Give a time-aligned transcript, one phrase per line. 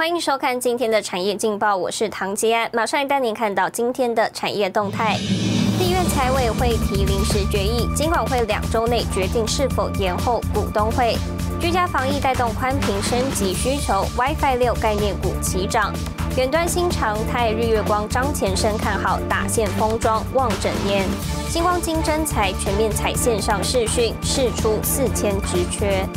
[0.00, 5.18] 欢迎收看今天的产业劲报，我是唐杰安，马上带您看到今天的产业动态。
[5.78, 11.18] 立院财委会提临时决议，金管会两周内决定是否延后股东会。
[11.60, 15.92] 居家防疫带动宽频升级需求，WiFi 六概念股齐涨。
[16.34, 21.06] 远端新常态日月光张前生看好打线封装望整年。
[21.50, 26.08] 星光金真彩全面采线上视讯，试出四千职缺。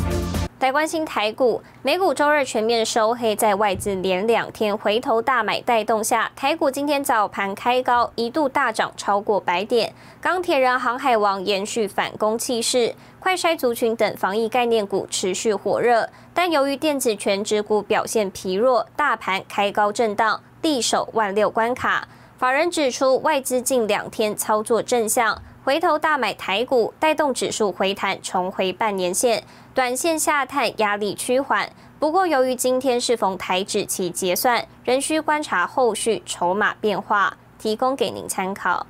[0.64, 9.92] 来关心台股，美股周二全面收黑，在外资连两天回头大买带动下，台股今天早盘开高，一度大涨超过百点。
[10.22, 22.08] 钢铁人、航海王延续反攻气势，快筛族群等防疫概念股持续火热，但由于电子全指股表现疲弱，大盘开高震荡，地守万六关卡。
[22.38, 25.42] 法人指出，外资近两天操作正向。
[25.64, 31.70] 回头大买台股，带动指数回弹，重回半年线，短线下探压力趋缓。
[31.98, 38.86] 不过，由于今天是逢台指期结算，仍需观察后续筹码变化，提供给您参考。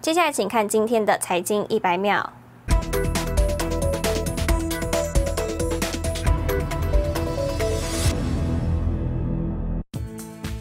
[0.00, 2.32] 接下来，请看今天的财经一百秒。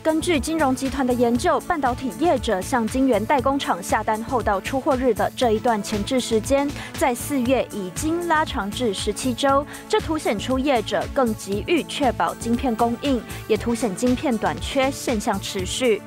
[0.04, 9.66] 根据金融集团的研究，半导体业者向晶圆代工厂下单后到出货日的这一段前置时间，在四月已经拉长至十七周。
[9.88, 16.02] 这凸显出业者更急于确保晶片供应，也凸显晶片短缺现象持续。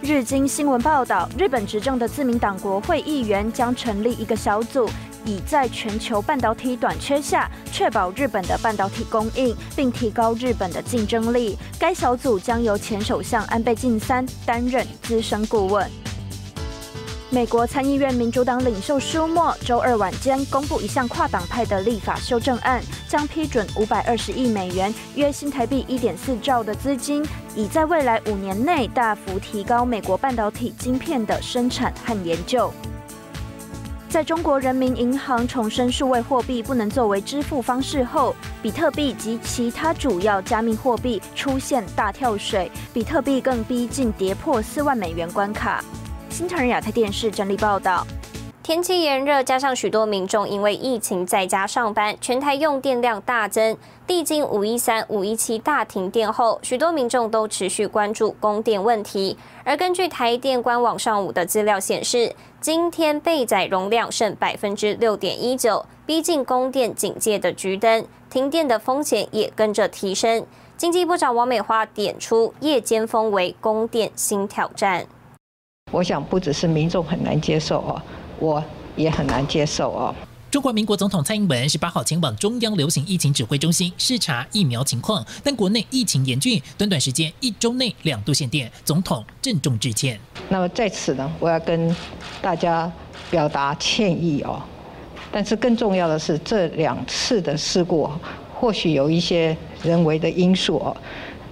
[0.00, 4.88] 日经新闻报道，日本执政的自民党国会议员将成立一个小组。
[5.24, 11.58] 以在全球半导体短缺下，确保日本的半导体供应，并提高日本的竞争力。
[11.78, 15.88] 该小组将由前首相安倍晋三担任资深顾问。
[17.32, 32.72] 美国参议院民主党领袖舒默周二晚间公布一项跨党派的立法修正案，将批准五百二十亿美元（约新台币一点四兆）的资金，以在未来五年内大幅提高美国半导体晶片的生产和研究。
[34.10, 45.84] 在中国人民银行重申数位货币不能作为支付方式后，比特币及其他主要加密货币出现大跳水，比特币更逼近跌破四万美元关卡。
[46.28, 48.04] 新唐人亚太电视整理报道。
[48.70, 53.76] 天气炎热，加上许多民众因为疫情在家上班，全台用电量大增。
[54.06, 59.36] 历经五一三、五一七大停电后，许多民众都持续关注供电问题。
[59.64, 70.46] 而根据台电官网上午的资料显示，今天备载容量剩百分之六点一九，逼近供电警戒的橘灯，停电的风险也跟着提升。
[70.76, 75.06] 经济部长王美花点出，夜间风为供电新挑战。
[75.90, 78.00] 我想不只是民众很难接受哦。
[78.40, 78.62] 我
[78.96, 80.12] 也很难接受哦。
[80.50, 90.18] 中华民国总统蔡英文十八号前往中央流行疫情指挥中心视察疫苗情况，但国内疫情严峻，短短时间一周内两度限电，总统郑重致歉。
[90.48, 91.94] 那么在此呢，我要跟
[92.42, 92.90] 大家
[93.30, 94.60] 表达歉意哦。
[95.30, 98.10] 但是更重要的是，这两次的事故
[98.52, 100.96] 或许有一些人为的因素哦，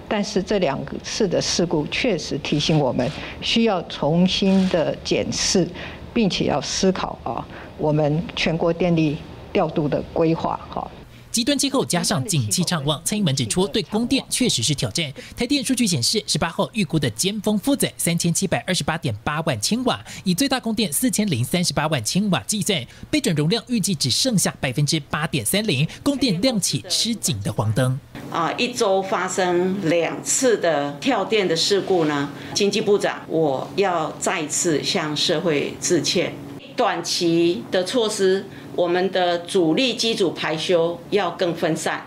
[0.09, 5.65] 但是这两次的事故确实提醒我们需要重新的检视。
[6.13, 7.45] 并且要思考啊，
[7.77, 9.17] 我们全国电力
[9.51, 10.89] 调度的规划哈。
[11.31, 15.13] 极端气候加上景气畅旺，蔡英文指出对供电确实是挑战。
[15.37, 27.97] 台电数据显示，十八号预估的尖峰负载三千七百二十八点八万千瓦，以最大供电四千零三十八万千瓦计算，备准容量预计只剩下百分之八点三零，供电亮起吃紧的黄灯。
[28.31, 32.29] 啊，一周发生两次的跳电的事故呢？
[32.53, 36.33] 经济部长，我要再次向社会致歉。
[36.75, 38.45] 短期的措施，
[38.75, 42.05] 我们的主力机组排休要更分散，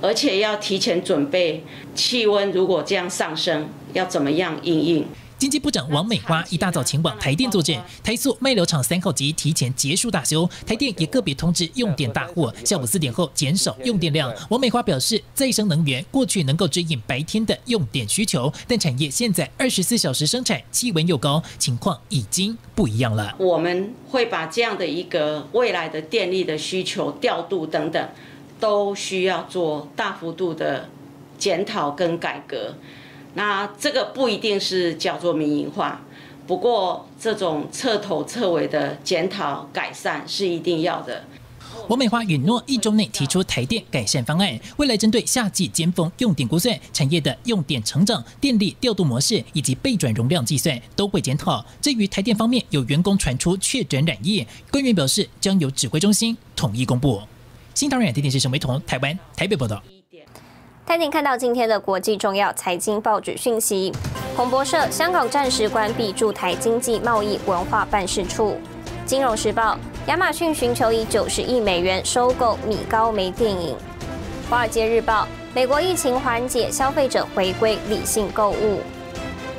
[0.00, 1.64] 而且要提前准备
[1.96, 5.06] 气温如果这样上升，要怎么样应应？
[5.38, 14.32] 经济部长王美花一大早前往台电作证，台塑卖流厂三号机提前结束大修，台电也个别通知用电大户，下午四点后减少用电量。
[14.48, 23.34] 王美花表示，再生能源过去能够指引白天的用电需求，但产业现在二十四小时生产，气温又高，情况已经不一样了。
[23.38, 28.08] 我们会把这样的一个未来的电力的需求调度等等，
[28.58, 30.88] 都需要做大幅度的
[31.36, 32.74] 检讨跟改革。
[33.36, 36.00] 那这个不一定是叫做民营化，
[36.46, 41.22] 不过这种彻头彻尾的检讨改善是一定要的。
[41.88, 51.62] 王美花允诺一周内提出台电改善方案，未来针对夏季尖峰用电估算、产业的用电成长、电力调度模式以及备转容量计算都会检讨。
[51.82, 57.20] 至于台电方面有员工传出确诊染疫，官员表示将由指挥中心统一公布。
[57.74, 59.82] 新唐人电视陈维彤台湾台北报道。
[60.86, 63.92] 带您看到今天的国际重要财经报纸讯息。
[64.36, 68.56] 彭博社：香港暂时关闭驻台经济贸易文化办事处。
[69.04, 73.76] 金融时报：亚马逊寻求以九十亿美元收购米高梅电影。
[74.48, 78.78] 华尔街日报：美国疫情缓解，消费者回归理性购物。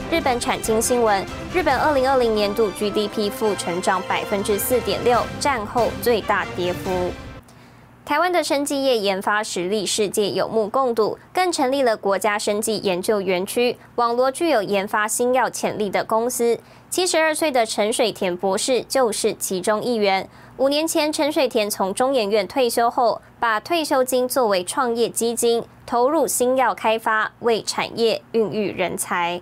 [0.09, 7.11] 日本产经新闻：日本二零二零年度 GDP 负成长百分之四点六，战后最大跌幅。
[8.07, 16.57] 台湾的生技业研发实力，世界有目共睹，更成立了国家生技研究园区，网罗具有研发新药潜力的公司。
[16.89, 20.29] 七十二岁的陈水田博士就是其中一员。
[20.55, 29.41] 五年前，陈水田从中研院退休后，把退休金作为创业基金，投入新药开发，为产业孕育人才。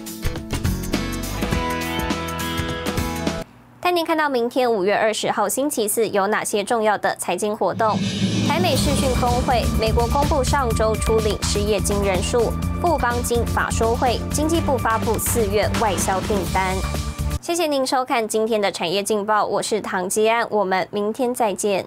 [3.91, 7.99] 带您看到明天五月二十号星期四有哪些重要的财经活动？
[8.47, 16.73] 台美视讯峰会，美国公布上周初领失业金人数；富邦金法说会，经济部发布四月外销订单。
[17.41, 21.85] 谢谢您收看今天的产业劲报，我是唐吉安，我们明天再见。